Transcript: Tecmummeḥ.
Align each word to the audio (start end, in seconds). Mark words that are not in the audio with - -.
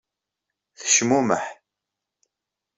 Tecmummeḥ. 0.79 1.45